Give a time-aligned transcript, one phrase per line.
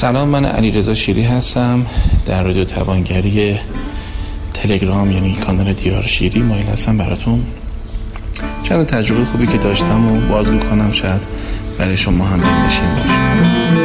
[0.00, 1.86] سلام من علی رضا شیری هستم
[2.26, 3.58] در رادیو توانگری
[4.62, 7.46] تلگرام یعنی کانال دیار شیری مایل هستم براتون.
[8.62, 11.22] چند تجربه خوبی که داشتم و باز می‌کنم شاید
[11.78, 13.79] برای شما هم بنشین باشه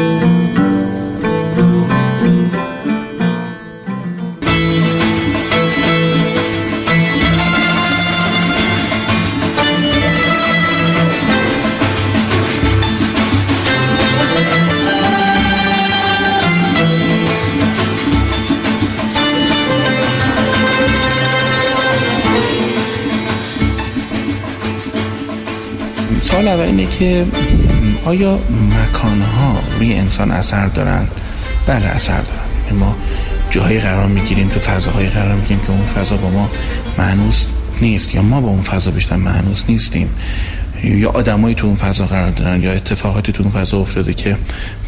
[26.36, 27.26] سوال اول اینه که
[28.06, 28.40] آیا
[28.84, 31.08] مکانها روی انسان اثر دارن؟
[31.68, 32.96] بله اثر دارن یعنی ما
[33.50, 36.50] جاهایی قرار می‌گیریم تو فضاهایی قرار می‌گیریم که اون فضا با ما
[36.98, 37.46] معنوس
[37.82, 40.10] نیست یا ما با اون فضا بیشتر معنوس نیستیم
[40.84, 44.38] یا آدمایی تو اون فضا قرار دارن یا اتفاقاتی تو اون فضا افتاده که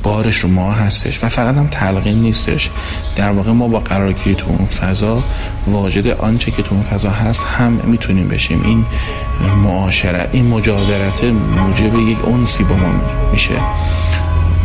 [0.03, 2.69] بارش رو ما هستش و فقط هم تلقین نیستش.
[3.15, 5.23] در واقع ما با قرارگیری تو اون فضا
[5.67, 8.63] واجد آنچه که تو اون فضا هست هم می‌تونیم بشیم.
[8.63, 8.85] این
[9.63, 13.01] معاشرت این مجاورت موجب یک اونسی با ما
[13.31, 13.53] میشه.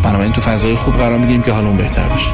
[0.02, 2.30] بنابراین تو فضای خوب قرار می‌گیریم که حالمون بهتر بشه.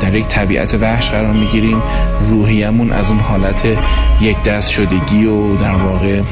[0.00, 1.82] در یک طبیعت وحش قرار می‌گیریم.
[2.28, 3.66] روحیمون از اون حالت
[4.20, 6.22] یک دست شدگی و در واقع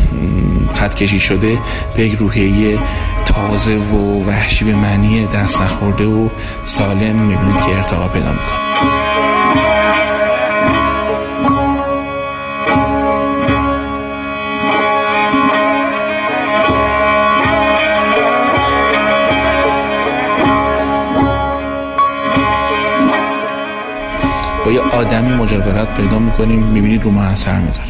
[0.75, 1.59] خط کشی شده
[1.97, 2.79] به یک روحیه
[3.25, 6.29] تازه و وحشی به معنی دست نخورده و
[6.65, 9.12] سالم می‌بینید که ارتقا پیدا می‌کنه.
[25.13, 27.89] آدمی مجاورت پیدا می‌کنیم می‌بینید رو ما اثر می‌ذاره.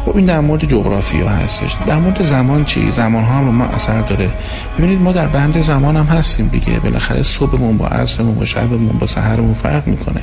[0.00, 1.76] خب این در مورد جغرافیا هستش.
[1.86, 4.30] در مورد زمان چی؟ زمان ها هم رو ما اثر داره.
[4.78, 6.80] ببینید ما در بند زمان هم هستیم دیگه.
[6.80, 10.22] بالاخره صبحمون با عصرمون با شبمون با سحرمون فرق می‌کنه.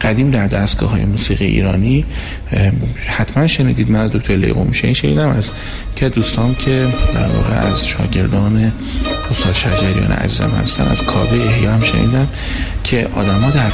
[0.00, 2.04] قدیم در دستگاه های موسیقی ایرانی
[3.06, 5.50] حتما شنیدید من از دکتر شین شنیدم از
[5.96, 8.72] که دوستان که در واقع از شاگردان
[9.30, 12.28] استاد شجریان عزیزم هستن از کاوه احیا هم شنیدم
[12.84, 13.72] که آدما در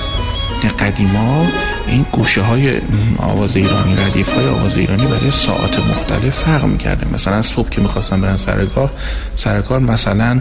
[0.69, 1.47] قدیما
[1.87, 2.81] این گوشه های
[3.19, 7.07] آواز ایرانی ردیف های آواز ایرانی برای ساعت مختلف فرق می‌کرده.
[7.13, 8.91] مثلا صبح که می‌خواستن برن سرگاه
[9.35, 10.41] سرکار مثلا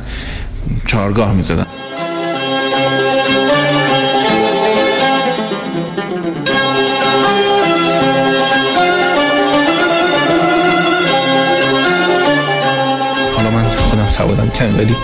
[0.85, 1.65] چارگاه می‌زدن.
[13.35, 14.95] حالا من خودم سوادم کم ولی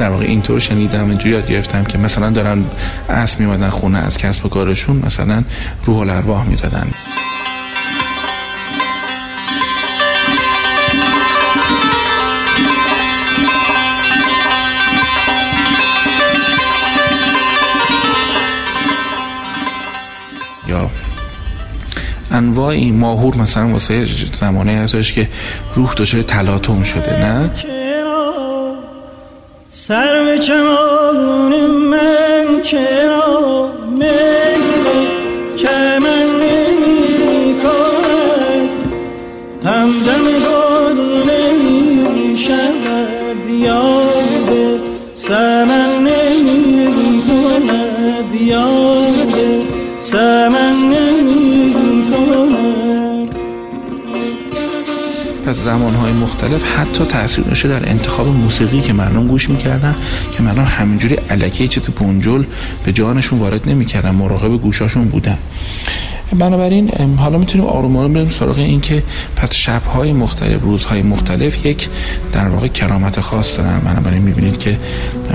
[0.00, 2.64] در واقع اینطور شنیدم اینجوری یاد گرفتم که مثلا دارن
[3.08, 5.44] اسب میمدن خونه از کسب و کارشون مثلا
[5.84, 6.90] روح الارواح می‌زدن.
[20.68, 20.90] یا
[22.30, 25.28] انواعی ماهور مثلا واسه زمانه هستش که
[25.74, 27.50] روح دچار تلاطم شده نه؟
[29.80, 35.06] سر به چمان من چرا میل
[35.56, 38.68] که من نمی کند
[39.64, 44.80] همدم گل نمی شود یاد
[45.16, 48.89] سمن نمی کند یاد.
[55.60, 59.96] زمانهای مختلف حتی تاثیر داشته در انتخاب موسیقی که مردم گوش می‌کردن
[60.32, 62.44] که مردم همینجوری علکه چیز بنجل
[62.84, 65.38] به جانشون وارد نمی‌کردن مراقب گوشاشون بودن.
[66.38, 69.02] بنابراین حالا می‌تونیم آروم بریم سراغ این که
[69.36, 71.88] پس شبهای مختلف روزهای مختلف یک
[72.32, 73.78] در واقع کرامت خاص دارن.
[73.78, 74.78] بنابراین می‌بینید که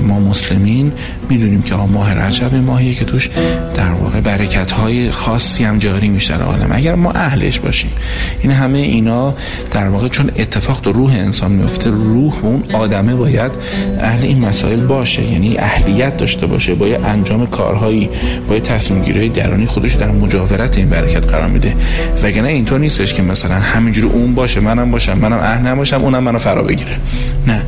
[0.02, 0.92] ما مسلمین
[1.28, 3.28] می‌دونیم که ماه رجب ماهیه که توش
[3.74, 6.68] در واقع برکت های خاصی هم جاری میشه در عالم.
[6.72, 7.90] اگر ما اهلش باشیم
[8.40, 9.34] این همه اینا
[9.70, 13.52] در واقع چون اتفاق تو روح انسان میفته روح و اون آدمه باید
[14.00, 15.32] اهل این مسائل باشه.
[15.32, 18.08] یعنی اهلیت داشته باشه باید انجام کارهایی
[18.48, 21.74] باید تصمیم گیری درونی خودش در مجاورت این برکت قرار میده.
[22.22, 26.38] وگرنه اینطور نیستش که مثلا همینجوری اون باشه منم باشم منم اهل نباشم اونم منو
[26.38, 26.96] فرا بگیره.
[27.46, 27.62] نه.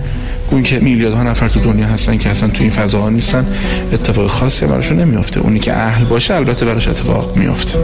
[0.51, 3.47] اون که میلیاردها نفر تو دنیا هستن که اصلا تو این فضاها نیستن
[3.93, 5.41] اتفاق خاصی براشون نمیافته.
[5.41, 7.79] اونی که اهل باشه البته براش اتفاق میافته.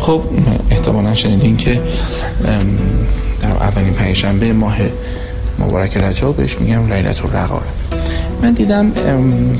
[0.00, 0.22] خب
[0.70, 1.80] احتمالا شنیدین که
[3.42, 4.76] در اولین پنجشنبه ماه
[5.58, 7.97] مبارک رجب بهش میگم لیلت الرقائب
[8.42, 8.92] من دیدم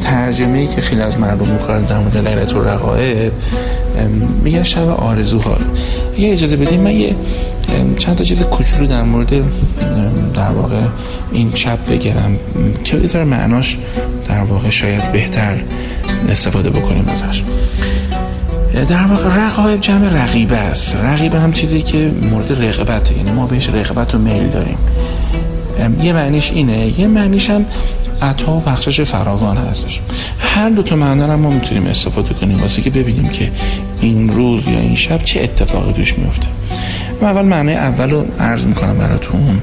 [0.00, 3.32] ترجمه ای که خیلی از مردم می‌کنن در مورد لیلت الرقائب
[4.44, 5.56] میگن شب آرزوها.
[6.16, 7.16] اگه اجازه بدیم من یه
[7.98, 9.30] چند تا چیز کوچولو در مورد
[10.34, 10.80] در واقع
[11.32, 12.14] این شب بگم.
[12.84, 13.78] که در معناش
[14.28, 15.56] در واقع شاید بهتر
[16.28, 17.42] استفاده بکنیم ازش.
[18.88, 20.96] در واقع رقایب جمع رقیبه است.
[20.96, 24.78] رقیبه هم چیزی که مورد رقبته یعنی ما بهش رقبت و میل داریم.
[26.02, 27.00] یه معنیش اینه.
[27.00, 27.66] یه معنیش هم
[28.22, 30.00] عطا و بخشش فراوان هستش.
[30.38, 32.60] هر دو تا معنی رو ما می‌تونیم استفاده کنیم.
[32.60, 33.50] واسه که ببینیم که
[34.00, 36.46] این روز یا این شب چه اتفاقی توش میفته
[37.22, 39.60] من اول معنی اول رو عرض می‌کنم براتون.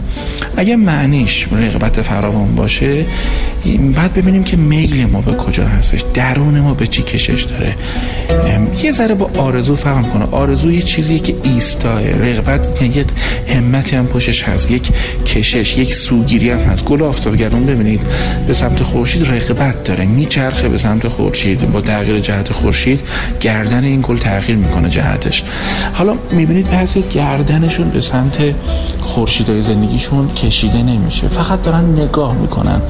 [0.58, 3.06] اگه معنیش رغبت فراوان باشه
[3.96, 7.76] بعد ببینیم که میل ما به کجا هستش درون ما به چی کشش داره.
[8.84, 10.26] یه ذره با آرزو فهم کنه.
[10.32, 12.12] آرزو یه چیزیه که ایستاه.
[12.12, 13.06] رغبت یه
[13.56, 14.72] همتی هم پشش هست.
[14.72, 14.90] یک
[15.26, 16.86] کشش یک سوگیری هم هست.
[16.86, 18.02] گل آفتابگردون ببینید
[18.48, 20.06] به سمت خورشید رغبت داره.
[20.06, 21.72] میچرخه به سمت خورشید.
[21.72, 23.02] با تغییر جهت خورشید
[23.40, 25.44] گردن این گل تغییر می‌کنه جهتش.
[25.94, 27.04] حالا می‌بینید بعضی
[27.46, 28.56] گردنشون به سمت
[29.02, 31.28] خورشیدای زندگیشون کشیده نمیشه.
[31.28, 32.82] فقط دارن نگاه می‌کنن.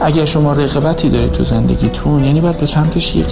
[0.00, 3.26] اگر شما رقبتی دارید تو زندگیتون یعنی باید به سمتش یک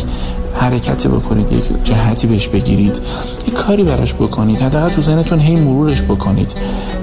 [0.55, 3.01] حرکتی بکنید یک جهتی بهش بگیرید
[3.47, 6.53] یک کاری براش بکنید حداقل تو ذهنتون هی مرورش بکنید.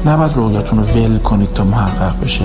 [0.05, 2.43] نباید رویاتون رو ول کنید تا محقق بشه.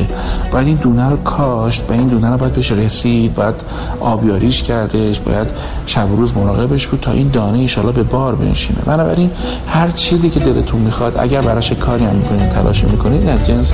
[0.53, 3.55] باید این دونه رو کاشت و این دونه رو باید بهش رسید باید
[4.01, 5.51] آبیاریش کردش باید
[5.87, 8.79] شب و روز مراقبش بود تا این دانه ایشالا به بار بنشینه.
[8.87, 9.31] بنابراین
[9.69, 13.73] هر چیزی که دلتون می‌خواد اگر براش کاری هم می‌کنید تلاش می‌کنید نه جنس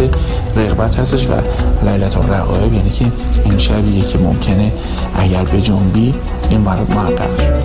[0.57, 1.33] رغبت هستش و
[1.89, 3.05] لیلت رقایب یعنی که
[3.45, 4.73] این شبیه که ممکنه
[5.19, 6.15] اگر به جنبی
[6.51, 7.63] این برات محقق شد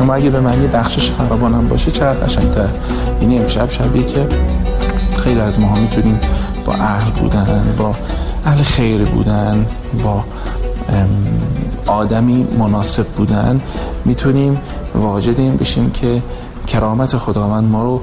[0.00, 2.68] اما اگه به معنی بخشش فراوانم باشه چقدر قشنگتر.
[3.20, 4.26] یعنی امشب شبیه که
[5.24, 6.20] خیلی از ماها می‌تونیم
[6.66, 7.94] با اهل بودن با
[8.44, 9.66] اهل خیر بودن
[10.04, 10.24] با
[11.86, 13.60] آدمی مناسب بودن
[14.04, 14.60] می‌تونیم
[14.94, 16.22] واجد این بشیم که
[16.66, 18.00] کرامت خداوند ما رو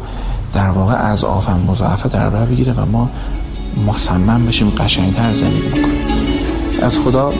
[0.54, 3.10] در واقع از آفن مضاعفه در بر بگیره و ما
[3.88, 5.86] مصمم بشیم قشنگتر زندگی بکنیم.
[6.84, 7.34] از خدا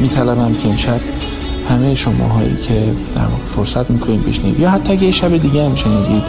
[0.00, 1.00] میطلبم که امشب
[1.70, 5.74] همه شما هایی که در واقع فرصت می‌کنید بشنید یا حتی اگه شب دیگه هم
[5.74, 6.22] شنیدید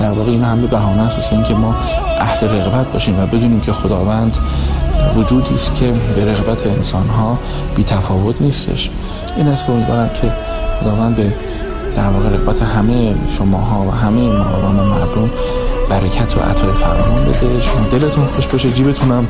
[0.00, 1.74] در واقع این همه بهانه است این که ما
[2.20, 4.36] اهل رغبت باشیم و بدونیم که خداوند
[5.16, 7.38] وجودی است که به رغبت انسان ها
[7.76, 8.90] بی تفاوت نیستش.
[9.36, 10.32] این است که امیدوارم که
[10.80, 11.32] خداوند به
[11.96, 15.30] در واقع رغبت همه شماها و همه ما و ما مردم
[15.90, 17.62] برکت و عطای فراوان بده.
[17.62, 19.26] شما دلتون خوش باشه جیبتون هم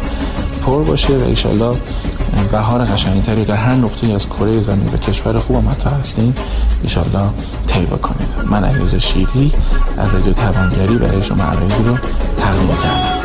[0.66, 1.76] پر باشه و ایشالله
[2.52, 6.34] بهار قشنگتری در هر نقطه از کره زمین و کشور خوب هم حتی هستین.
[6.82, 7.28] ایشالله
[7.66, 9.52] طیبه کنید من علیرضا شیری
[9.98, 11.96] از رادیو توانگری برای شما عرایزی رو
[12.36, 13.19] تقدیم کردم.